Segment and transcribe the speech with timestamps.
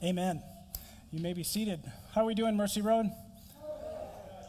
[0.00, 0.44] Amen.
[1.10, 1.80] You may be seated.
[2.14, 3.10] How are we doing, Mercy Road?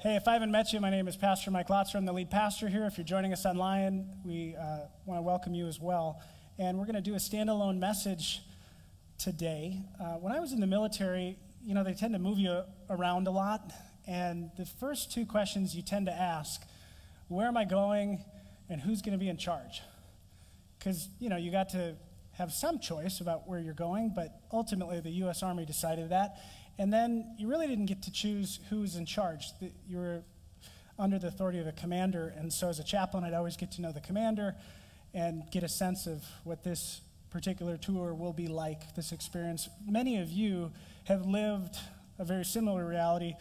[0.03, 1.95] Hey, if I haven't met you, my name is Pastor Mike Lotzer.
[1.95, 2.85] I'm the lead pastor here.
[2.85, 6.21] If you're joining us online, we uh, want to welcome you as well.
[6.59, 8.43] And we're going to do a standalone message
[9.17, 9.81] today.
[9.99, 11.35] Uh, when I was in the military,
[11.65, 13.71] you know, they tend to move you around a lot.
[14.05, 16.61] And the first two questions you tend to ask
[17.27, 18.23] where am I going
[18.69, 19.81] and who's going to be in charge?
[20.77, 21.95] Because, you know, you got to
[22.39, 25.43] have some choice about where you're going, but ultimately the U.S.
[25.43, 26.37] Army decided that.
[26.77, 29.47] And then you really didn't get to choose who was in charge.
[29.89, 30.21] You were
[30.97, 33.81] under the authority of a commander, and so as a chaplain, I'd always get to
[33.81, 34.55] know the commander
[35.13, 39.67] and get a sense of what this particular tour will be like, this experience.
[39.85, 40.71] Many of you
[41.05, 41.75] have lived
[42.19, 43.33] a very similar reality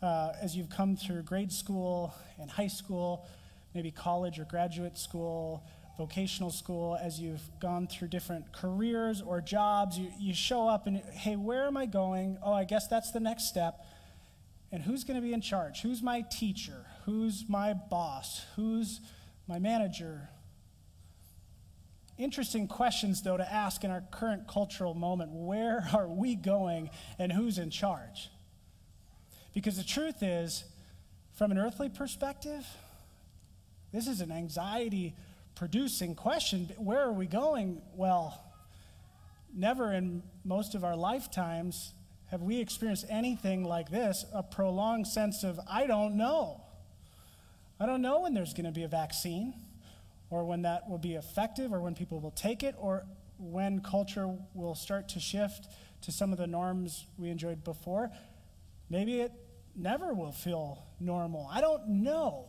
[0.00, 3.26] uh, as you've come through grade school and high school,
[3.74, 5.64] maybe college or graduate school
[5.96, 10.96] vocational school, as you've gone through different careers or jobs, you, you show up and,
[10.96, 12.38] hey, where am I going?
[12.42, 13.84] Oh, I guess that's the next step.
[14.72, 15.82] And who's going to be in charge?
[15.82, 16.86] Who's my teacher?
[17.04, 18.44] Who's my boss?
[18.56, 19.00] Who's
[19.46, 20.28] my manager?
[22.18, 25.30] Interesting questions, though, to ask in our current cultural moment.
[25.32, 28.30] Where are we going and who's in charge?
[29.52, 30.64] Because the truth is,
[31.36, 32.66] from an earthly perspective,
[33.92, 35.14] this is an anxiety
[35.54, 37.80] producing question where are we going?
[37.94, 38.40] Well,
[39.54, 41.92] never in most of our lifetimes
[42.30, 46.60] have we experienced anything like this a prolonged sense of, I don't know.
[47.78, 49.54] I don't know when there's going to be a vaccine,
[50.30, 53.04] or when that will be effective, or when people will take it, or
[53.38, 55.68] when culture will start to shift
[56.02, 58.10] to some of the norms we enjoyed before.
[58.90, 59.32] Maybe it
[59.76, 61.48] never will feel normal.
[61.52, 62.48] I don't know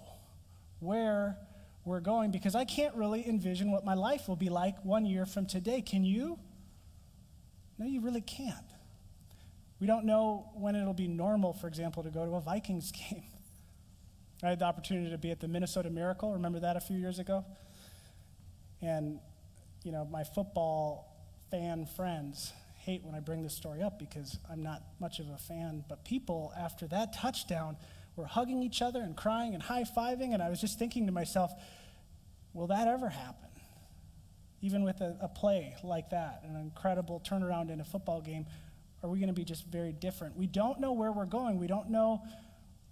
[0.79, 1.37] where
[1.85, 5.25] we're going because I can't really envision what my life will be like one year
[5.25, 5.81] from today.
[5.81, 6.39] Can you?
[7.77, 8.65] No, you really can't.
[9.79, 13.23] We don't know when it'll be normal, for example, to go to a Vikings game.
[14.43, 16.33] I had the opportunity to be at the Minnesota Miracle.
[16.33, 17.45] Remember that a few years ago?
[18.81, 19.19] And,
[19.83, 21.15] you know, my football
[21.51, 25.37] fan friends hate when I bring this story up because I'm not much of a
[25.37, 25.83] fan.
[25.87, 27.77] But people, after that touchdown,
[28.15, 30.33] were hugging each other and crying and high fiving.
[30.33, 31.51] And I was just thinking to myself,
[32.53, 33.49] will that ever happen?
[34.61, 38.45] Even with a, a play like that, an incredible turnaround in a football game,
[39.03, 40.35] are we going to be just very different?
[40.35, 41.59] We don't know where we're going.
[41.59, 42.23] We don't know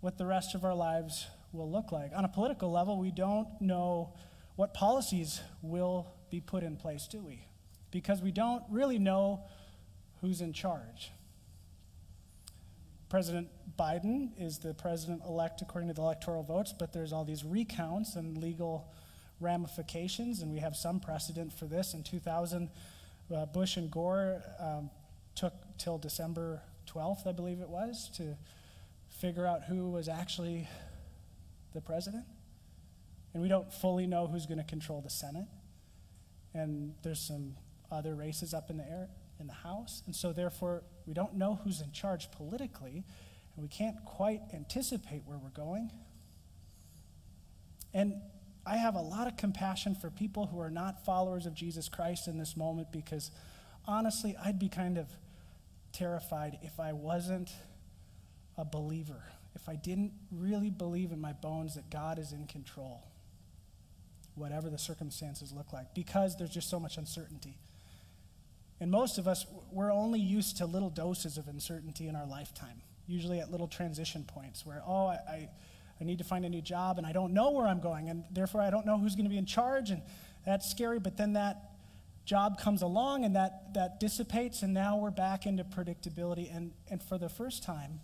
[0.01, 2.11] what the rest of our lives will look like.
[2.15, 4.13] On a political level, we don't know
[4.55, 7.47] what policies will be put in place, do we?
[7.89, 9.45] Because we don't really know
[10.21, 11.11] who's in charge.
[13.13, 13.47] President
[13.77, 18.15] Biden is the president elect according to the electoral votes, but there's all these recounts
[18.15, 18.91] and legal
[19.39, 21.93] ramifications, and we have some precedent for this.
[21.93, 22.71] In 2000,
[23.31, 24.89] uh, Bush and Gore um,
[25.35, 28.35] took till December 12th, I believe it was, to
[29.09, 30.67] figure out who was actually
[31.75, 32.25] the president.
[33.35, 35.45] And we don't fully know who's going to control the Senate.
[36.55, 37.57] And there's some
[37.91, 39.09] other races up in the air
[39.39, 40.01] in the House.
[40.07, 43.03] And so, therefore, we don't know who's in charge politically,
[43.55, 45.91] and we can't quite anticipate where we're going.
[47.93, 48.15] And
[48.65, 52.27] I have a lot of compassion for people who are not followers of Jesus Christ
[52.27, 53.29] in this moment because
[53.85, 55.07] honestly, I'd be kind of
[55.91, 57.51] terrified if I wasn't
[58.57, 59.23] a believer,
[59.55, 63.03] if I didn't really believe in my bones that God is in control,
[64.35, 67.57] whatever the circumstances look like, because there's just so much uncertainty.
[68.79, 72.81] And most of us, we're only used to little doses of uncertainty in our lifetime,
[73.07, 75.49] usually at little transition points where, oh, I,
[75.99, 78.25] I, need to find a new job and I don't know where I'm going, and
[78.29, 80.01] therefore I don't know who's going to be in charge, and
[80.45, 80.99] that's scary.
[80.99, 81.71] But then that
[82.25, 86.53] job comes along and that, that dissipates, and now we're back into predictability.
[86.53, 88.01] And, and for the first time,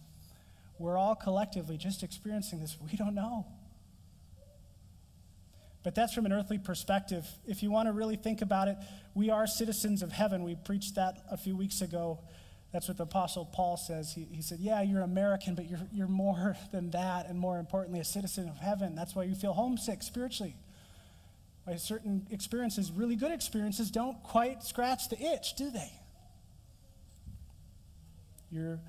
[0.78, 2.78] we're all collectively just experiencing this.
[2.91, 3.46] We don't know.
[5.84, 7.25] But that's from an earthly perspective.
[7.47, 8.78] If you want to really think about it,
[9.13, 10.44] we are citizens of heaven.
[10.44, 12.19] We preached that a few weeks ago.
[12.73, 14.14] That's what the Apostle Paul says.
[14.14, 17.99] He, he said, Yeah, you're American, but you're, you're more than that, and more importantly,
[17.99, 18.93] a citizen of heaven.
[18.93, 20.55] That's why you feel homesick spiritually.
[21.64, 25.91] Why certain experiences, really good experiences, don't quite scratch the itch, do they?
[28.52, 28.79] You're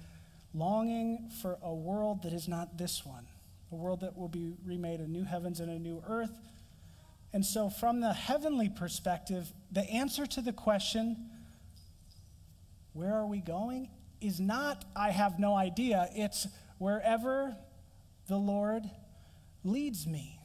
[0.55, 3.27] longing for a world that is not this one,
[3.71, 6.33] a world that will be remade, a new heavens and a new earth
[7.33, 11.31] and so, from the heavenly perspective, the answer to the question,
[12.93, 13.89] where are we going,
[14.21, 16.09] is not, I have no idea.
[16.15, 16.49] It's
[16.79, 17.57] wherever
[18.27, 18.85] the Lord
[19.63, 20.41] leads me.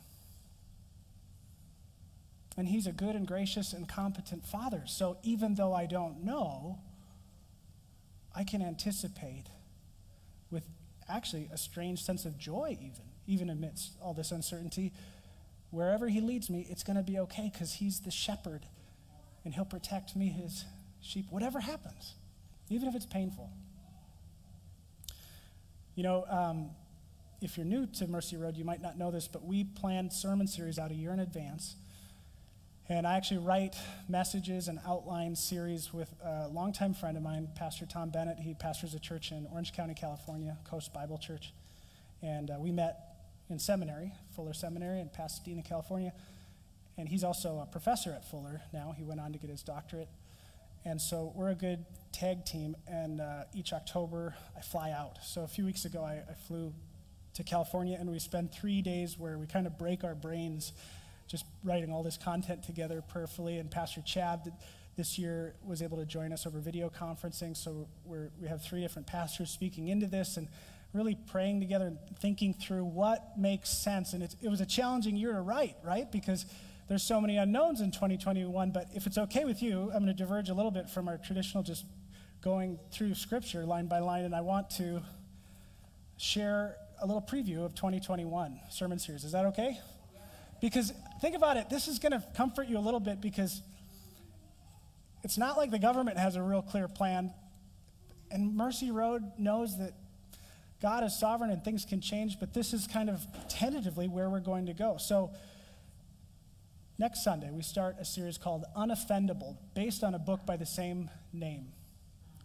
[2.55, 4.83] And He's a good and gracious and competent Father.
[4.85, 6.79] So, even though I don't know,
[8.35, 9.45] I can anticipate
[10.51, 10.67] with
[11.09, 14.93] actually a strange sense of joy, even, even amidst all this uncertainty.
[15.75, 18.65] Wherever He leads me, it's going to be okay because He's the shepherd
[19.43, 20.63] and He'll protect me, His
[21.01, 22.15] sheep, whatever happens,
[22.69, 23.49] even if it's painful.
[25.95, 26.69] You know, um,
[27.41, 30.47] if you're new to Mercy Road, you might not know this, but we plan sermon
[30.47, 31.75] series out a year in advance.
[32.87, 33.75] And I actually write
[34.07, 38.39] messages and outline series with a longtime friend of mine, Pastor Tom Bennett.
[38.39, 41.51] He pastors a church in Orange County, California, Coast Bible Church.
[42.21, 43.14] And uh, we met
[43.49, 46.13] in seminary, Fuller Seminary in Pasadena, California.
[46.97, 48.93] And he's also a professor at Fuller now.
[48.97, 50.07] He went on to get his doctorate.
[50.85, 52.75] And so we're a good tag team.
[52.87, 55.17] And uh, each October, I fly out.
[55.23, 56.73] So a few weeks ago, I, I flew
[57.33, 60.71] to California, and we spend three days where we kind of break our brains
[61.27, 63.57] just writing all this content together prayerfully.
[63.57, 64.53] And Pastor Chad
[64.95, 67.57] this year was able to join us over video conferencing.
[67.57, 70.47] So we're, we have three different pastors speaking into this and
[70.95, 74.13] really praying together and thinking through what makes sense.
[74.13, 76.09] And it was a challenging year to write, right?
[76.11, 76.45] Because
[76.87, 78.71] there's so many unknowns in 2021.
[78.71, 81.17] But if it's okay with you, I'm going to diverge a little bit from our
[81.17, 81.85] traditional just
[82.41, 84.23] going through scripture line by line.
[84.23, 85.01] And I want to
[86.17, 89.23] share a little preview of 2021 sermon series.
[89.23, 89.79] Is that okay?
[90.61, 93.61] Because think about it, this is going to comfort you a little bit because
[95.23, 97.33] it's not like the government has a real clear plan.
[98.31, 99.93] And Mercy Road knows that
[100.85, 104.39] God is sovereign and things can change, but this is kind of tentatively where we're
[104.39, 104.97] going to go.
[104.99, 105.31] So,
[106.99, 111.09] next Sunday, we start a series called Unoffendable, based on a book by the same
[111.33, 111.69] name.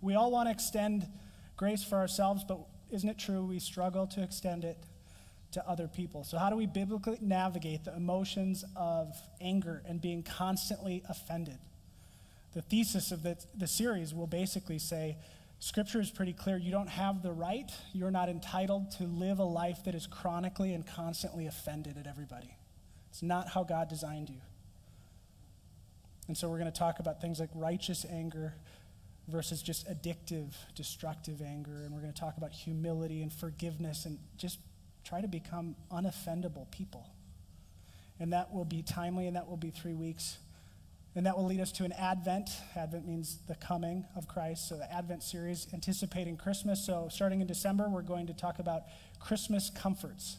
[0.00, 1.06] We all want to extend
[1.58, 2.60] grace for ourselves, but
[2.90, 4.78] isn't it true we struggle to extend it
[5.52, 6.24] to other people.
[6.24, 11.58] So, how do we biblically navigate the emotions of anger and being constantly offended?
[12.54, 15.18] The thesis of the, the series will basically say
[15.60, 16.56] Scripture is pretty clear.
[16.56, 20.72] You don't have the right, you're not entitled to live a life that is chronically
[20.72, 22.56] and constantly offended at everybody.
[23.10, 24.40] It's not how God designed you.
[26.28, 28.54] And so, we're going to talk about things like righteous anger
[29.28, 31.82] versus just addictive, destructive anger.
[31.84, 34.58] And we're going to talk about humility and forgiveness and just
[35.04, 37.06] try to become unoffendable people.
[38.18, 40.38] And that will be timely, and that will be three weeks.
[41.16, 42.50] And that will lead us to an Advent.
[42.76, 44.68] Advent means the coming of Christ.
[44.68, 46.84] So, the Advent series anticipating Christmas.
[46.84, 48.82] So, starting in December, we're going to talk about
[49.18, 50.36] Christmas comforts.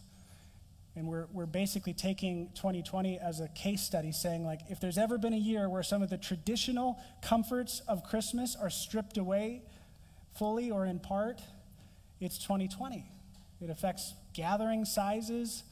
[0.96, 5.18] And we're, we're basically taking 2020 as a case study, saying, like, if there's ever
[5.18, 9.64] been a year where some of the traditional comforts of Christmas are stripped away
[10.38, 11.42] fully or in part,
[12.20, 13.06] it's 2020.
[13.62, 15.64] It affects gathering sizes,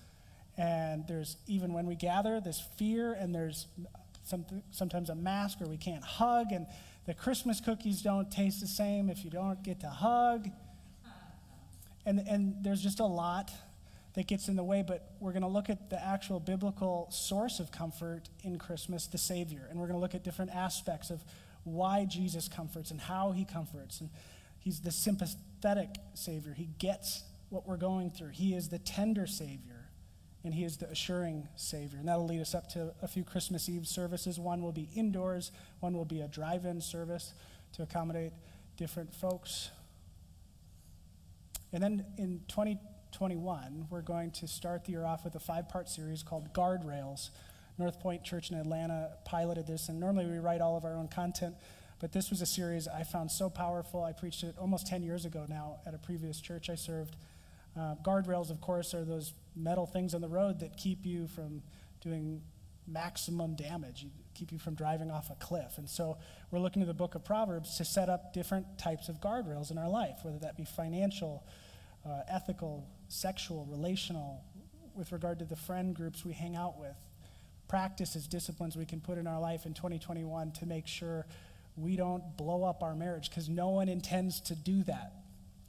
[0.57, 3.67] and there's even when we gather, this fear, and there's
[4.71, 6.67] sometimes a mask or we can't hug, and
[7.05, 10.49] the Christmas cookies don't taste the same if you don't get to hug.
[12.05, 13.51] And, and there's just a lot
[14.13, 17.59] that gets in the way, but we're going to look at the actual biblical source
[17.59, 19.67] of comfort in Christmas, the Savior.
[19.69, 21.23] And we're going to look at different aspects of
[21.63, 24.01] why Jesus comforts and how he comforts.
[24.01, 24.09] And
[24.57, 26.53] he's the sympathetic Savior.
[26.53, 28.29] He gets what we're going through.
[28.29, 29.78] He is the tender Savior,
[30.43, 31.99] and He is the assuring Savior.
[31.99, 34.39] And that'll lead us up to a few Christmas Eve services.
[34.39, 37.33] One will be indoors, one will be a drive in service
[37.73, 38.33] to accommodate
[38.77, 39.69] different folks.
[41.71, 45.89] And then in 2021, we're going to start the year off with a five part
[45.89, 47.29] series called Guardrails.
[47.77, 51.07] North Point Church in Atlanta piloted this, and normally we write all of our own
[51.07, 51.55] content.
[51.99, 54.03] But this was a series I found so powerful.
[54.03, 57.15] I preached it almost 10 years ago now at a previous church I served.
[57.77, 61.61] Uh, guardrails, of course, are those metal things on the road that keep you from
[62.01, 62.41] doing
[62.87, 65.77] maximum damage, keep you from driving off a cliff.
[65.77, 66.17] And so
[66.51, 69.77] we're looking to the book of Proverbs to set up different types of guardrails in
[69.77, 71.43] our life, whether that be financial,
[72.05, 74.43] uh, ethical, sexual, relational,
[74.95, 76.95] with regard to the friend groups we hang out with,
[77.67, 81.25] practices, disciplines we can put in our life in 2021 to make sure
[81.77, 85.13] we don't blow up our marriage because no one intends to do that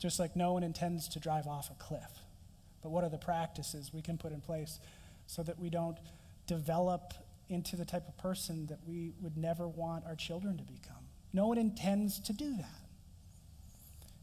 [0.01, 2.11] just like no one intends to drive off a cliff.
[2.83, 4.81] But what are the practices we can put in place
[5.27, 5.99] so that we don't
[6.47, 7.15] develop
[7.49, 11.05] into the type of person that we would never want our children to become?
[11.33, 12.81] No one intends to do that.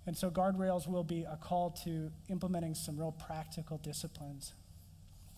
[0.07, 4.53] And so, guardrails will be a call to implementing some real practical disciplines.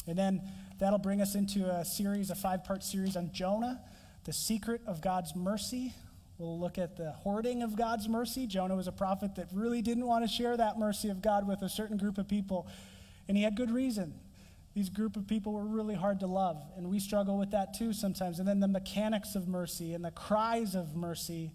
[0.08, 0.41] And then
[0.79, 3.81] that'll bring us into a series, a five part series on Jonah,
[4.25, 5.93] the secret of God's mercy.
[6.39, 8.48] We'll look at the hoarding of God's mercy.
[8.48, 11.62] Jonah was a prophet that really didn't want to share that mercy of God with
[11.62, 12.67] a certain group of people,
[13.27, 14.15] and he had good reason.
[14.74, 17.93] These group of people were really hard to love, and we struggle with that too
[17.93, 18.39] sometimes.
[18.39, 21.51] And then the mechanics of mercy and the cries of mercy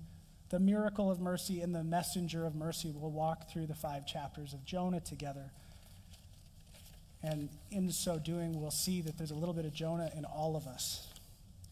[0.55, 2.93] the miracle of mercy and the messenger of mercy.
[2.95, 5.51] We'll walk through the five chapters of Jonah together.
[7.25, 10.55] And in so doing, we'll see that there's a little bit of Jonah in all
[10.55, 11.09] of us.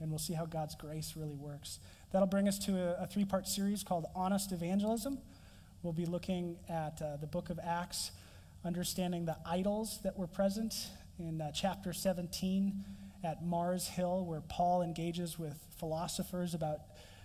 [0.01, 1.79] And we'll see how God's grace really works.
[2.13, 5.19] That'll bring us to a, a three part series called Honest Evangelism.
[5.83, 8.11] We'll be looking at uh, the book of Acts,
[8.65, 10.75] understanding the idols that were present
[11.19, 12.85] in uh, chapter 17
[13.25, 16.81] at Mars Hill, where Paul engages with philosophers about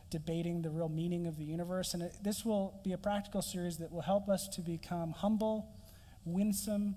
[0.09, 1.93] debating the real meaning of the universe.
[1.93, 5.67] And it, this will be a practical series that will help us to become humble,
[6.23, 6.95] winsome,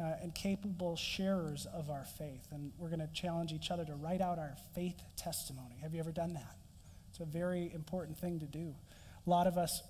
[0.00, 2.46] uh, and capable sharers of our faith.
[2.50, 5.76] And we're going to challenge each other to write out our faith testimony.
[5.82, 6.56] Have you ever done that?
[7.20, 8.74] It's a very important thing to do.
[9.26, 9.82] A lot of us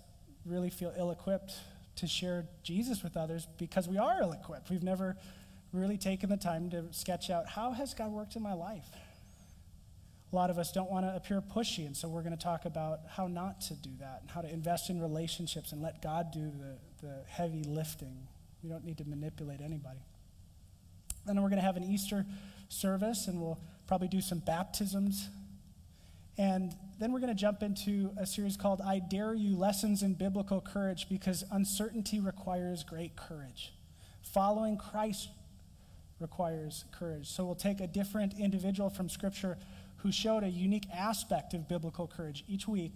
[0.44, 1.52] really feel ill equipped
[1.94, 4.68] to share Jesus with others because we are ill equipped.
[4.68, 5.16] We've never
[5.72, 8.88] really taken the time to sketch out how has God worked in my life?
[10.32, 12.64] A lot of us don't want to appear pushy, and so we're going to talk
[12.64, 16.32] about how not to do that and how to invest in relationships and let God
[16.32, 18.26] do the, the heavy lifting.
[18.64, 20.00] We don't need to manipulate anybody.
[21.28, 22.26] And then we're going to have an Easter
[22.68, 25.28] service, and we'll probably do some baptisms.
[26.40, 30.14] And then we're going to jump into a series called I Dare You Lessons in
[30.14, 33.74] Biblical Courage because uncertainty requires great courage.
[34.22, 35.28] Following Christ
[36.18, 37.28] requires courage.
[37.28, 39.58] So we'll take a different individual from Scripture
[39.98, 42.94] who showed a unique aspect of biblical courage each week,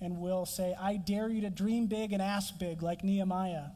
[0.00, 3.70] and we'll say, I dare you to dream big and ask big, like Nehemiah.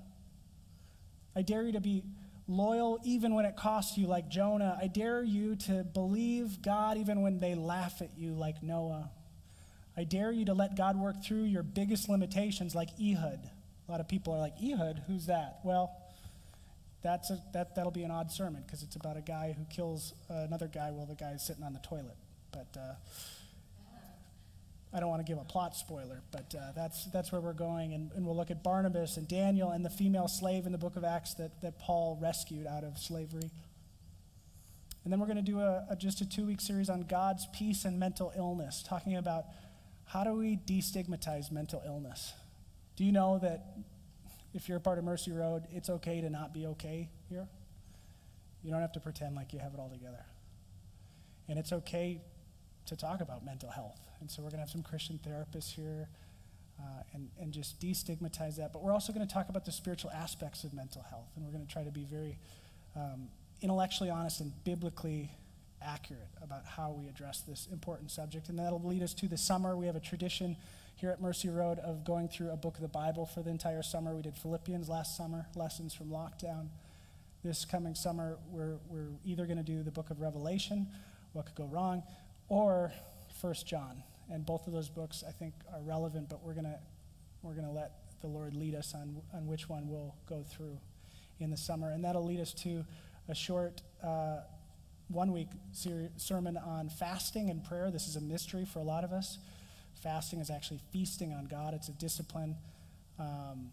[1.35, 2.05] I dare you to be
[2.47, 4.79] loyal even when it costs you, like Jonah.
[4.81, 9.11] I dare you to believe God even when they laugh at you, like Noah.
[9.97, 13.41] I dare you to let God work through your biggest limitations, like Ehud.
[13.87, 15.61] A lot of people are like, Ehud, who's that?
[15.63, 15.97] Well,
[17.03, 20.15] that's a, that, that'll be an odd sermon because it's about a guy who kills
[20.29, 22.17] another guy while the guy's sitting on the toilet.
[22.51, 22.95] But uh,
[24.95, 27.95] I don't want to give a plot spoiler, but uh, that's, that's where we're going.
[27.95, 30.95] And, and we'll look at Barnabas and Daniel and the female slave in the book
[30.95, 33.51] of Acts that, that Paul rescued out of slavery.
[35.03, 37.47] And then we're going to do a, a just a two week series on God's
[37.53, 39.47] peace and mental illness, talking about
[40.07, 42.33] how do we destigmatize mental illness.
[42.97, 43.77] Do you know that
[44.55, 47.49] if you're a part of Mercy Road, it's okay to not be okay here.
[48.63, 50.25] You don't have to pretend like you have it all together.
[51.49, 52.23] And it's okay
[52.87, 54.01] to talk about mental health.
[54.25, 56.09] And so we're going to have some Christian therapists here
[56.81, 58.73] uh, and, and just destigmatize that.
[58.73, 61.29] But we're also going to talk about the spiritual aspects of mental health.
[61.37, 62.39] And we're going to try to be very
[62.97, 63.29] um,
[63.61, 65.31] intellectually honest and biblically
[65.83, 68.49] accurate about how we address this important subject.
[68.49, 69.77] And that'll lead us to the summer.
[69.77, 70.57] We have a tradition
[70.97, 73.83] here at Mercy Road of going through a book of the Bible for the entire
[73.83, 74.17] summer.
[74.17, 76.69] We did Philippians last summer, lessons from lockdown.
[77.45, 80.87] This coming summer, we're, we're either going to do the book of Revelation,
[81.35, 82.03] what could go wrong,
[82.49, 82.91] or
[83.41, 84.03] First John.
[84.31, 86.79] And both of those books, I think, are relevant, but we're going to
[87.43, 90.79] we're to let the Lord lead us on, on which one we'll go through
[91.41, 91.91] in the summer.
[91.91, 92.85] And that'll lead us to
[93.29, 94.39] a short uh,
[95.09, 97.91] one week ser- sermon on fasting and prayer.
[97.91, 99.39] This is a mystery for a lot of us.
[100.03, 102.57] Fasting is actually feasting on God, it's a discipline.
[103.19, 103.71] Um,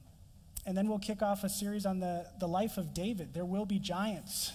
[0.65, 3.34] and then we'll kick off a series on the, the life of David.
[3.34, 4.51] There will be giants.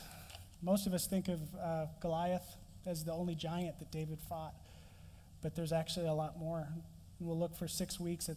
[0.63, 4.55] Most of us think of uh, Goliath as the only giant that David fought,
[5.43, 6.69] but there's actually a lot more.
[7.21, 8.37] We'll look for six weeks at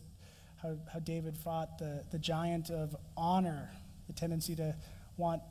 [0.61, 3.69] how, how David fought the, the giant of honor,
[4.07, 4.75] the tendency to
[5.17, 5.41] want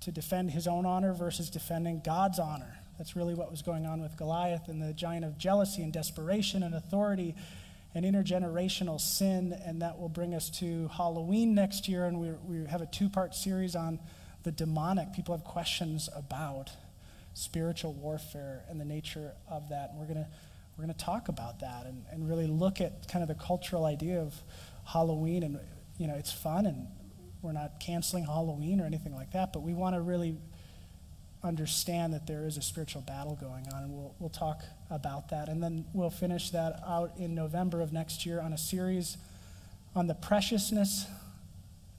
[0.00, 2.78] to defend his own honor versus defending God's honor.
[2.98, 6.62] That's really what was going on with Goliath and the giant of jealousy and desperation
[6.62, 7.34] and authority
[7.94, 9.58] and intergenerational sin.
[9.64, 12.06] And that will bring us to Halloween next year.
[12.06, 13.98] And we, we have a two part series on
[14.44, 15.12] the demonic.
[15.12, 16.70] People have questions about
[17.32, 19.90] spiritual warfare and the nature of that.
[19.90, 20.28] And we're going to
[20.76, 23.84] we're going to talk about that and, and really look at kind of the cultural
[23.84, 24.34] idea of
[24.84, 25.42] Halloween.
[25.42, 25.60] And,
[25.98, 26.88] you know, it's fun and
[27.42, 30.36] we're not canceling Halloween or anything like that, but we want to really
[31.44, 35.48] understand that there is a spiritual battle going on, and we'll, we'll talk about that.
[35.48, 39.18] And then we'll finish that out in November of next year on a series
[39.94, 41.06] on the preciousness,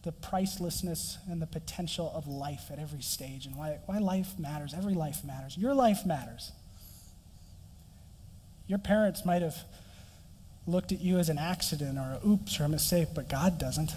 [0.04, 4.74] the pricelessness, and the potential of life at every stage, and why, why life matters.
[4.76, 5.58] Every life matters.
[5.58, 6.52] Your life matters.
[8.68, 9.58] Your parents might have
[10.68, 13.92] looked at you as an accident or a oops or a mistake, but God doesn't.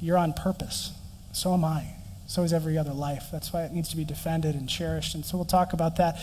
[0.00, 0.92] You're on purpose.
[1.32, 1.86] So am I.
[2.26, 3.28] So is every other life.
[3.30, 5.14] That's why it needs to be defended and cherished.
[5.14, 6.18] And so we'll talk about that.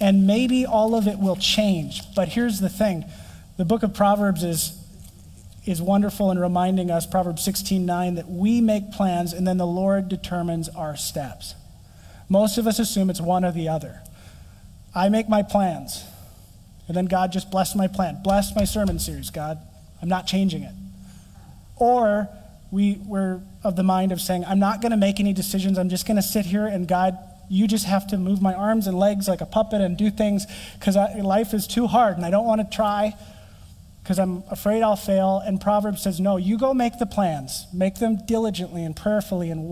[0.00, 2.02] And maybe all of it will change.
[2.14, 3.04] But here's the thing
[3.56, 4.80] the book of Proverbs is,
[5.66, 9.66] is wonderful in reminding us, Proverbs 16 9, that we make plans and then the
[9.66, 11.54] Lord determines our steps.
[12.28, 14.00] Most of us assume it's one or the other.
[14.98, 16.04] I make my plans,
[16.88, 19.58] And then God just blessed my plan, blessed my sermon series, God.
[20.02, 20.72] I'm not changing it.
[21.76, 22.28] Or
[22.72, 25.78] we were of the mind of saying, I'm not going to make any decisions.
[25.78, 27.16] I'm just going to sit here and God,
[27.48, 30.46] you just have to move my arms and legs like a puppet and do things
[30.78, 33.14] because life is too hard and I don't want to try
[34.02, 35.42] because I'm afraid I'll fail.
[35.44, 39.68] And Proverbs says, No, you go make the plans, make them diligently and prayerfully and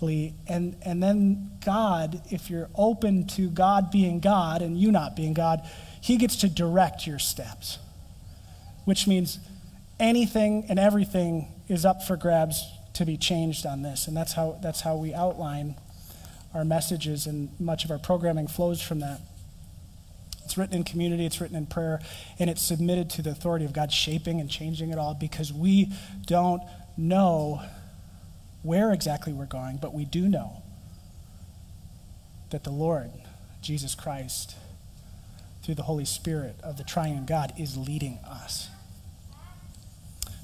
[0.00, 0.34] wisely.
[0.46, 5.34] And, and then God, if you're open to God being God and you not being
[5.34, 5.62] God,
[6.00, 7.78] He gets to direct your steps,
[8.84, 9.38] which means
[9.98, 12.64] anything and everything is up for grabs
[12.94, 14.08] to be changed on this.
[14.08, 15.76] And that's how, that's how we outline
[16.54, 19.20] our messages, and much of our programming flows from that.
[20.46, 22.00] It's written in community, it's written in prayer,
[22.38, 25.92] and it's submitted to the authority of God shaping and changing it all because we
[26.26, 26.62] don't
[26.96, 27.62] know
[28.68, 30.62] where exactly we're going, but we do know
[32.50, 33.10] that the Lord,
[33.62, 34.56] Jesus Christ,
[35.62, 38.68] through the Holy Spirit of the triune God, is leading us.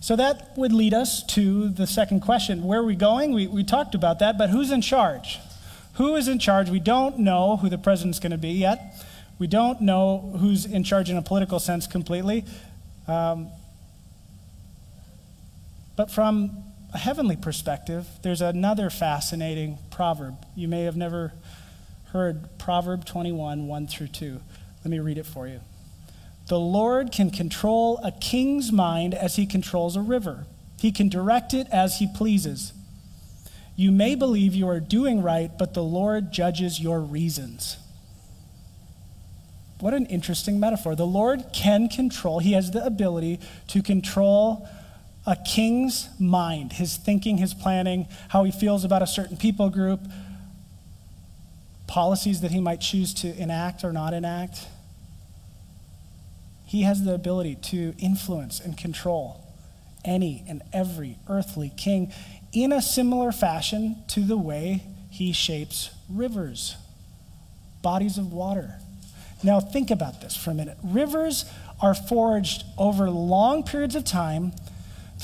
[0.01, 2.65] So that would lead us to the second question.
[2.65, 3.35] Where are we going?
[3.35, 5.39] We, we talked about that, but who's in charge?
[5.95, 6.71] Who is in charge?
[6.71, 9.05] We don't know who the president's going to be yet.
[9.39, 12.47] We don't know who's in charge in a political sense completely.
[13.07, 13.49] Um,
[15.95, 16.64] but from
[16.95, 20.37] a heavenly perspective, there's another fascinating proverb.
[20.55, 21.33] You may have never
[22.13, 24.41] heard Proverb 21, 1 through 2.
[24.85, 25.61] Let me read it for you.
[26.47, 30.47] The Lord can control a king's mind as he controls a river.
[30.79, 32.73] He can direct it as he pleases.
[33.75, 37.79] You may believe you are doing right, but the Lord judges your reasons.
[39.81, 40.95] What an interesting metaphor.
[40.95, 44.69] The Lord can control, He has the ability to control
[45.27, 50.01] a king's mind, his thinking, his planning, how he feels about a certain people group,
[51.87, 54.67] policies that he might choose to enact or not enact.
[56.67, 59.41] He has the ability to influence and control
[60.05, 62.13] any and every earthly king
[62.53, 66.77] in a similar fashion to the way he shapes rivers,
[67.83, 68.75] bodies of water.
[69.43, 70.79] Now, think about this for a minute.
[70.83, 71.45] Rivers
[71.81, 74.53] are forged over long periods of time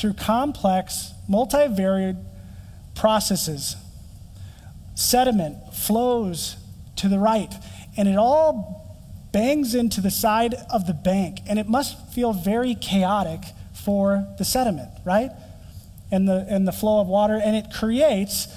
[0.00, 2.24] through complex, multivariate
[2.94, 3.76] processes.
[4.94, 6.56] Sediment flows
[6.96, 7.52] to the right,
[7.96, 8.98] and it all
[9.32, 13.40] bangs into the side of the bank, and it must feel very chaotic
[13.74, 15.30] for the sediment, right?
[16.10, 18.48] And the, and the flow of water, and it creates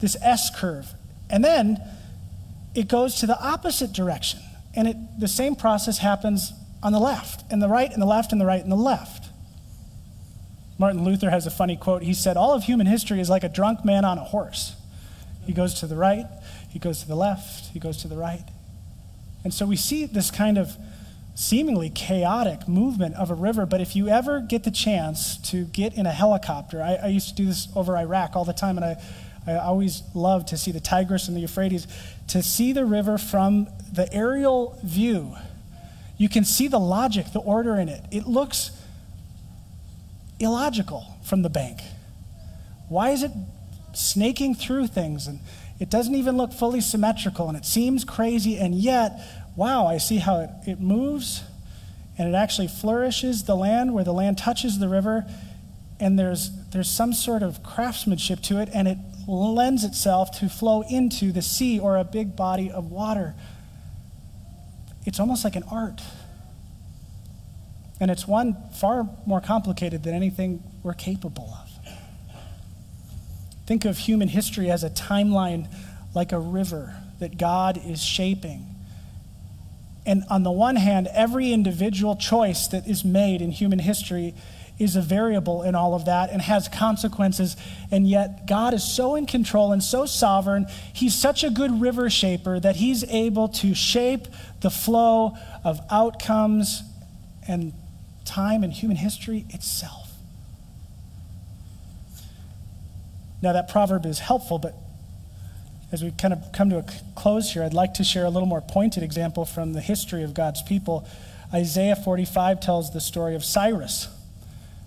[0.00, 0.94] this S curve.
[1.28, 1.78] And then
[2.74, 4.40] it goes to the opposite direction,
[4.74, 6.52] and it, the same process happens
[6.82, 9.23] on the left, and the right, and the left, and the right, and the left.
[10.84, 12.02] Martin Luther has a funny quote.
[12.02, 14.76] He said, All of human history is like a drunk man on a horse.
[15.46, 16.26] He goes to the right,
[16.68, 18.44] he goes to the left, he goes to the right.
[19.44, 20.76] And so we see this kind of
[21.34, 23.64] seemingly chaotic movement of a river.
[23.64, 27.30] But if you ever get the chance to get in a helicopter, I, I used
[27.30, 29.02] to do this over Iraq all the time, and I,
[29.46, 31.86] I always loved to see the Tigris and the Euphrates,
[32.28, 35.34] to see the river from the aerial view.
[36.18, 38.04] You can see the logic, the order in it.
[38.10, 38.70] It looks
[40.40, 41.80] illogical from the bank.
[42.88, 43.32] Why is it
[43.94, 45.26] snaking through things?
[45.26, 45.40] And
[45.80, 49.20] it doesn't even look fully symmetrical and it seems crazy, and yet,
[49.56, 51.42] wow, I see how it, it moves
[52.16, 55.26] and it actually flourishes the land where the land touches the river,
[55.98, 60.82] and there's, there's some sort of craftsmanship to it, and it lends itself to flow
[60.82, 63.34] into the sea or a big body of water.
[65.04, 66.02] It's almost like an art.
[68.00, 71.70] And it's one far more complicated than anything we're capable of.
[73.66, 75.72] Think of human history as a timeline
[76.14, 78.66] like a river that God is shaping.
[80.06, 84.34] And on the one hand, every individual choice that is made in human history
[84.78, 87.56] is a variable in all of that and has consequences.
[87.90, 90.66] And yet, God is so in control and so sovereign.
[90.92, 94.26] He's such a good river shaper that He's able to shape
[94.60, 96.82] the flow of outcomes
[97.46, 97.72] and
[98.24, 100.12] time in human history itself.
[103.42, 104.74] Now, that proverb is helpful, but
[105.92, 106.84] as we kind of come to a
[107.14, 110.34] close here, I'd like to share a little more pointed example from the history of
[110.34, 111.06] God's people.
[111.52, 114.08] Isaiah 45 tells the story of Cyrus.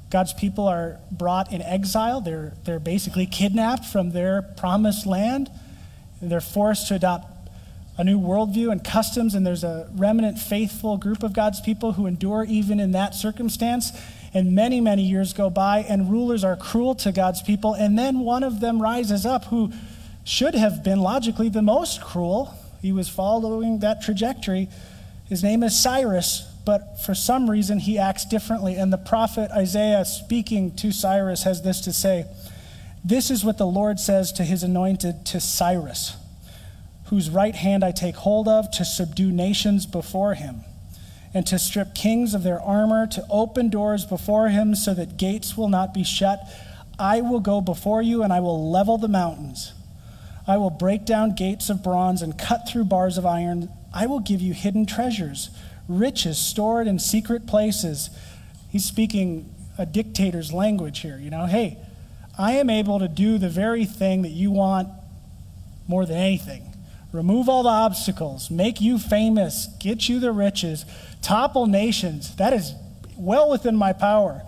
[0.10, 2.19] God's people are brought in exile.
[2.19, 5.50] They're, they're basically kidnapped from their promised land.
[6.21, 7.37] They're forced to adopt
[7.97, 12.05] a new worldview and customs, and there's a remnant faithful group of God's people who
[12.05, 13.91] endure even in that circumstance.
[14.33, 17.73] And many, many years go by, and rulers are cruel to God's people.
[17.73, 19.71] And then one of them rises up who
[20.23, 22.53] should have been logically the most cruel.
[22.81, 24.69] He was following that trajectory.
[25.27, 26.45] His name is Cyrus.
[26.67, 28.75] but for some reason he acts differently.
[28.75, 32.25] And the prophet Isaiah, speaking to Cyrus, has this to say
[33.05, 36.17] This is what the Lord says to his anointed, to Cyrus,
[37.09, 40.61] whose right hand I take hold of to subdue nations before him,
[41.33, 45.57] and to strip kings of their armor, to open doors before him so that gates
[45.57, 46.39] will not be shut.
[46.99, 49.73] I will go before you, and I will level the mountains.
[50.47, 53.69] I will break down gates of bronze and cut through bars of iron.
[53.93, 55.49] I will give you hidden treasures,
[55.87, 58.09] riches stored in secret places.
[58.69, 61.45] He's speaking a dictator's language here, you know.
[61.45, 61.77] Hey,
[62.37, 64.89] I am able to do the very thing that you want
[65.87, 66.73] more than anything.
[67.17, 70.86] Remove all the obstacles, make you famous, get you the riches,
[71.23, 72.36] topple nations.
[72.36, 72.75] That is
[73.17, 74.43] well within my power.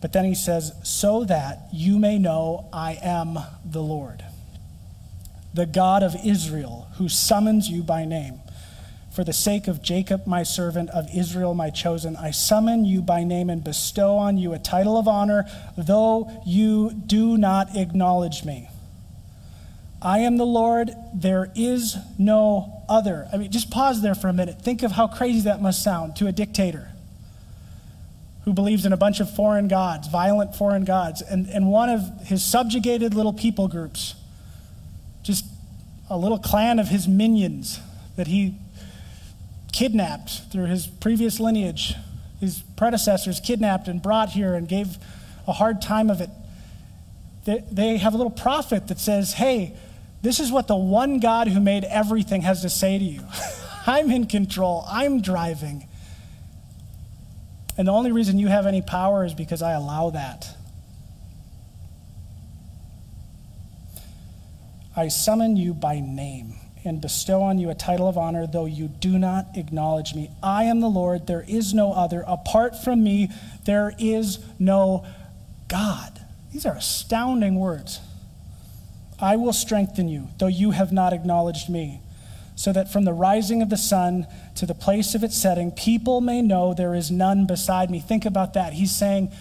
[0.00, 4.24] But then he says, so that you may know I am the Lord,
[5.52, 8.40] the God of Israel, who summons you by name.
[9.14, 13.22] For the sake of Jacob, my servant, of Israel, my chosen, I summon you by
[13.22, 15.44] name and bestow on you a title of honor,
[15.76, 18.70] though you do not acknowledge me.
[20.04, 23.28] I am the Lord, there is no other.
[23.32, 24.60] I mean, just pause there for a minute.
[24.60, 26.88] Think of how crazy that must sound to a dictator
[28.44, 32.26] who believes in a bunch of foreign gods, violent foreign gods, and, and one of
[32.26, 34.16] his subjugated little people groups,
[35.22, 35.44] just
[36.10, 37.78] a little clan of his minions
[38.16, 38.56] that he
[39.72, 41.94] kidnapped through his previous lineage,
[42.40, 44.98] his predecessors kidnapped and brought here and gave
[45.46, 46.30] a hard time of it.
[47.44, 49.76] They, they have a little prophet that says, Hey,
[50.22, 53.22] this is what the one God who made everything has to say to you.
[53.86, 55.88] I'm in control, I'm driving.
[57.76, 60.56] And the only reason you have any power is because I allow that.
[64.94, 66.54] I summon you by name
[66.84, 70.30] and bestow on you a title of honor, though you do not acknowledge me.
[70.42, 72.24] I am the Lord, there is no other.
[72.26, 73.30] Apart from me,
[73.64, 75.06] there is no
[75.68, 76.20] God.
[76.52, 78.00] These are astounding words.
[79.22, 82.00] I will strengthen you, though you have not acknowledged me
[82.56, 86.20] so that from the rising of the sun to the place of its setting, people
[86.20, 88.00] may know there is none beside me.
[88.00, 88.72] Think about that.
[88.74, 89.32] He's saying,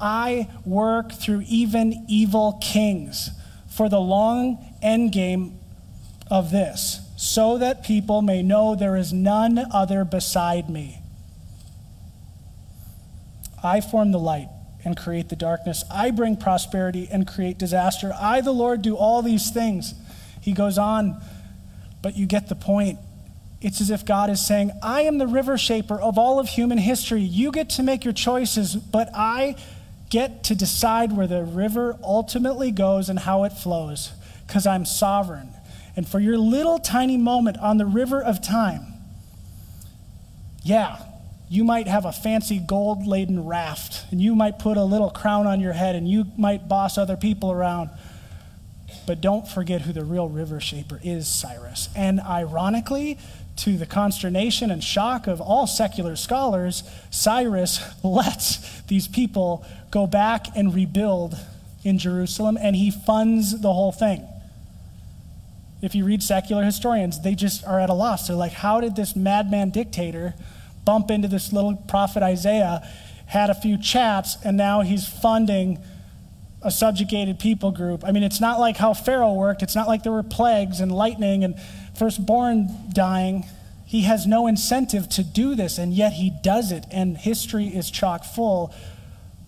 [0.00, 3.30] I work through even evil kings
[3.68, 5.58] for the long end game
[6.30, 11.00] of this, so that people may know there is none other beside me.
[13.62, 14.48] I form the light
[14.84, 15.84] and create the darkness.
[15.90, 18.12] I bring prosperity and create disaster.
[18.18, 19.94] I, the Lord, do all these things.
[20.40, 21.20] He goes on
[22.04, 22.98] but you get the point.
[23.62, 26.76] It's as if God is saying, I am the river shaper of all of human
[26.76, 27.22] history.
[27.22, 29.56] You get to make your choices, but I
[30.10, 34.12] get to decide where the river ultimately goes and how it flows
[34.46, 35.48] because I'm sovereign.
[35.96, 38.82] And for your little tiny moment on the river of time,
[40.62, 40.98] yeah,
[41.48, 45.46] you might have a fancy gold laden raft and you might put a little crown
[45.46, 47.90] on your head and you might boss other people around.
[49.06, 51.88] But don't forget who the real river shaper is, Cyrus.
[51.94, 53.18] And ironically,
[53.56, 60.46] to the consternation and shock of all secular scholars, Cyrus lets these people go back
[60.56, 61.36] and rebuild
[61.84, 64.26] in Jerusalem, and he funds the whole thing.
[65.82, 68.26] If you read secular historians, they just are at a loss.
[68.26, 70.34] They're like, how did this madman dictator
[70.84, 72.88] bump into this little prophet Isaiah,
[73.26, 75.78] had a few chats, and now he's funding
[76.62, 78.04] a subjugated people group.
[78.04, 79.62] I mean, it's not like how Pharaoh worked.
[79.62, 81.56] It's not like there were plagues and lightning and
[81.96, 83.44] firstborn dying.
[83.84, 86.84] He has no incentive to do this, and yet he does it.
[86.90, 88.74] And history is chock full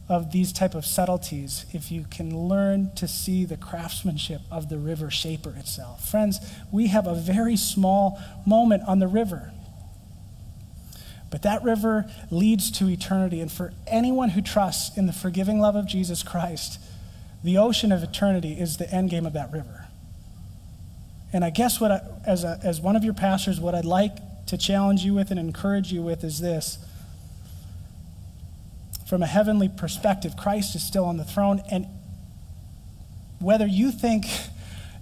[0.09, 4.79] of these type of subtleties if you can learn to see the craftsmanship of the
[4.79, 6.38] river shaper itself friends
[6.70, 9.53] we have a very small moment on the river
[11.31, 15.77] but that river leads to eternity and for anyone who trusts in the forgiving love
[15.77, 16.79] of jesus christ
[17.47, 19.87] the ocean of eternity is the end game of that river.
[21.33, 24.17] And I guess what I, as, a, as one of your pastors, what I'd like
[24.47, 26.79] to challenge you with and encourage you with is this.
[29.09, 31.62] From a heavenly perspective, Christ is still on the throne.
[31.71, 31.87] And
[33.39, 34.27] whether you think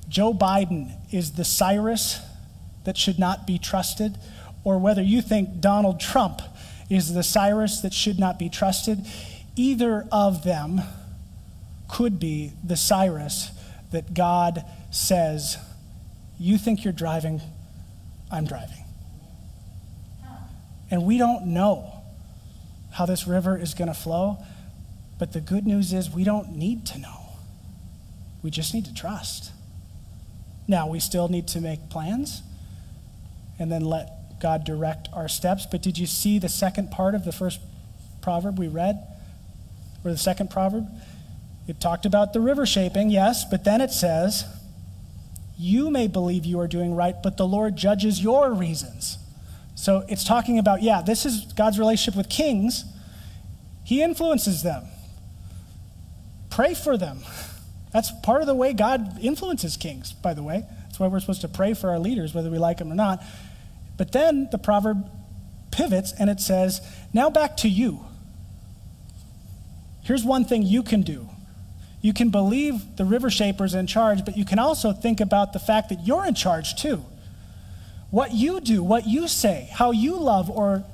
[0.06, 2.20] Joe Biden is the Cyrus
[2.84, 4.18] that should not be trusted,
[4.64, 6.40] or whether you think Donald Trump
[6.90, 8.98] is the Cyrus that should not be trusted,
[9.56, 10.80] either of them
[11.88, 13.50] could be the Cyrus
[13.92, 15.58] that God says,
[16.38, 17.40] You think you're driving,
[18.30, 18.84] I'm driving.
[20.90, 21.92] And we don't know
[22.92, 24.38] how this river is going to flow,
[25.18, 27.20] but the good news is we don't need to know.
[28.42, 29.52] We just need to trust.
[30.68, 32.42] Now, we still need to make plans
[33.58, 35.66] and then let God direct our steps.
[35.70, 37.60] But did you see the second part of the first
[38.20, 38.98] proverb we read?
[40.04, 40.86] Or the second proverb?
[41.66, 44.44] It talked about the river shaping, yes, but then it says,
[45.58, 49.18] You may believe you are doing right, but the Lord judges your reasons.
[49.74, 52.84] So it's talking about, yeah, this is God's relationship with kings.
[53.84, 54.84] He influences them.
[56.50, 57.20] Pray for them.
[57.92, 60.64] That's part of the way God influences kings, by the way.
[60.82, 63.22] That's why we're supposed to pray for our leaders, whether we like them or not.
[63.96, 65.08] But then the proverb
[65.70, 66.80] pivots and it says,
[67.12, 68.04] Now back to you.
[70.02, 71.28] Here's one thing you can do.
[72.02, 75.58] You can believe the river shaper's in charge, but you can also think about the
[75.58, 77.02] fact that you're in charge too.
[78.10, 80.84] What you do, what you say, how you love or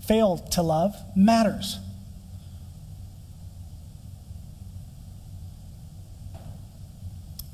[0.00, 1.78] fail to love matters.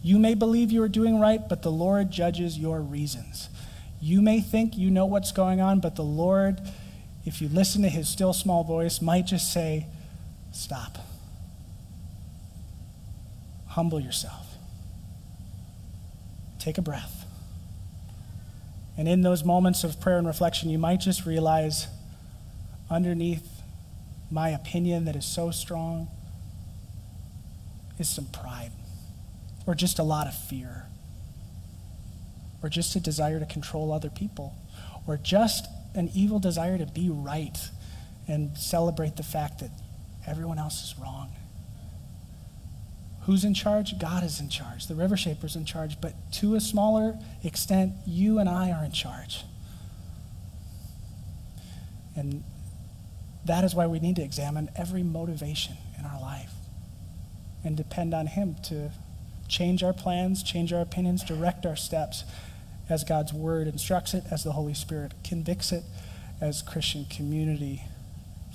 [0.02, 3.48] You may believe you are doing right, but the Lord judges your reasons.
[4.02, 6.60] You may think you know what's going on, but the Lord,
[7.24, 9.86] if you listen to his still small voice, might just say,
[10.50, 10.98] Stop.
[13.68, 14.56] Humble yourself.
[16.58, 17.24] Take a breath.
[18.98, 21.86] And in those moments of prayer and reflection, you might just realize
[22.90, 23.62] underneath
[24.30, 26.08] my opinion that is so strong
[27.98, 28.72] is some pride
[29.66, 30.86] or just a lot of fear,
[32.62, 34.54] or just a desire to control other people,
[35.06, 37.58] or just an evil desire to be right
[38.28, 39.70] and celebrate the fact that
[40.26, 41.32] everyone else is wrong.
[43.22, 43.98] Who's in charge?
[43.98, 44.86] God is in charge.
[44.88, 48.92] The river shaper's in charge, but to a smaller extent, you and I are in
[48.92, 49.44] charge.
[52.16, 52.42] And
[53.44, 56.52] that is why we need to examine every motivation in our life
[57.64, 58.90] and depend on Him to
[59.48, 62.24] change our plans, change our opinions, direct our steps
[62.92, 65.82] as God's word instructs it, as the Holy Spirit convicts it,
[66.42, 67.82] as Christian community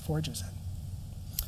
[0.06, 1.44] forges it.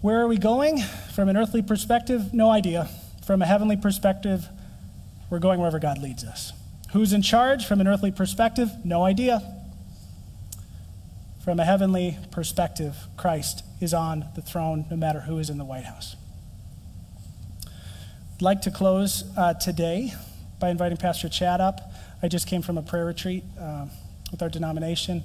[0.00, 0.78] Where are we going?
[1.14, 2.88] From an earthly perspective, no idea.
[3.26, 4.48] From a heavenly perspective,
[5.28, 6.52] we're going wherever God leads us.
[6.92, 7.66] Who's in charge?
[7.66, 9.42] From an earthly perspective, no idea.
[11.44, 15.64] From a heavenly perspective, Christ is on the throne no matter who is in the
[15.64, 16.16] White House.
[18.36, 20.14] I'd like to close uh, today
[20.58, 21.80] by inviting Pastor Chad up.
[22.22, 23.86] I just came from a prayer retreat uh,
[24.30, 25.22] with our denomination,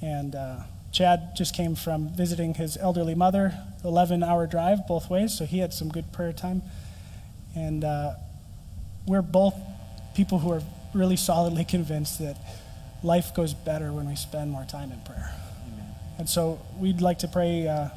[0.00, 0.60] and uh,
[0.92, 3.52] Chad just came from visiting his elderly mother,
[3.84, 6.62] 11 hour drive both ways, so he had some good prayer time.
[7.54, 8.14] And uh,
[9.06, 9.54] we're both
[10.14, 10.62] people who are
[10.94, 12.36] really solidly convinced that
[13.02, 15.34] life goes better when we spend more time in prayer.
[15.66, 15.86] Amen.
[16.18, 17.88] And so we'd like to pray uh,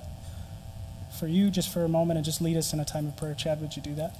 [1.20, 3.34] for you just for a moment and just lead us in a time of prayer.
[3.34, 4.16] Chad, would you do that?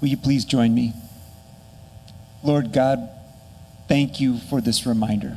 [0.00, 0.92] Will you please join me?
[2.42, 3.08] Lord God,
[3.88, 5.36] thank you for this reminder.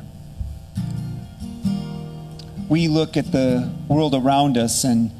[2.68, 5.10] We look at the world around us, and,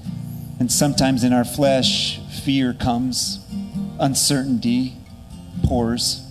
[0.61, 3.40] and sometimes in our flesh, fear comes,
[3.98, 4.96] uncertainty
[5.64, 6.22] pours.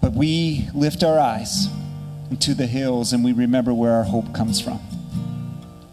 [0.00, 1.68] But we lift our eyes
[2.30, 4.80] into the hills and we remember where our hope comes from.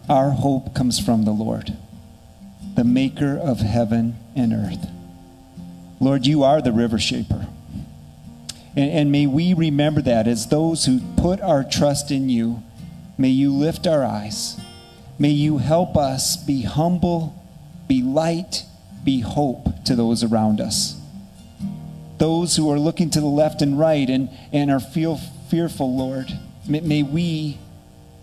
[0.08, 1.76] Our hope comes from the Lord,
[2.74, 4.86] the maker of heaven and earth.
[6.04, 7.46] Lord, you are the river shaper.
[8.76, 12.62] And, and, may we remember that as those who put our trust in you,
[13.16, 14.60] may you lift our eyes.
[15.18, 17.42] May you help us be humble,
[17.88, 18.64] be light,
[19.02, 21.00] be hope to those around us.
[22.18, 25.16] Those who are looking to the left and right and, and are feel
[25.48, 26.38] fearful, Lord,
[26.68, 27.58] may, may we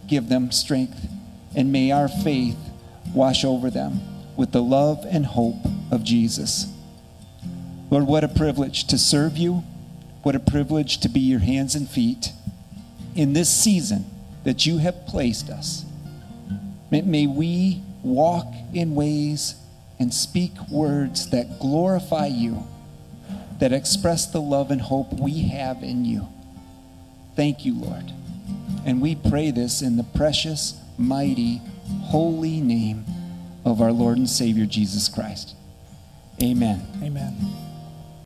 [0.07, 1.07] give them strength
[1.55, 2.57] and may our faith
[3.13, 4.01] wash over them
[4.37, 6.67] with the love and hope of Jesus.
[7.91, 9.63] Lord, what a privilege to serve you.
[10.23, 12.31] What a privilege to be your hands and feet
[13.15, 14.05] in this season
[14.45, 15.85] that you have placed us.
[16.89, 19.55] May, may we walk in ways
[19.99, 22.65] and speak words that glorify you,
[23.59, 26.27] that express the love and hope we have in you.
[27.35, 28.11] Thank you, Lord.
[28.85, 31.61] And we pray this in the precious mighty,
[32.03, 33.05] holy name
[33.65, 35.55] of our Lord and Savior Jesus Christ.
[36.41, 36.85] Amen.
[37.03, 37.70] Amen.